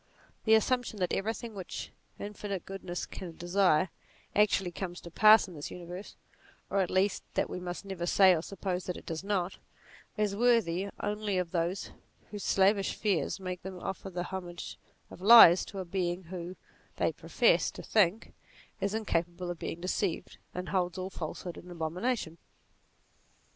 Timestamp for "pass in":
5.11-5.53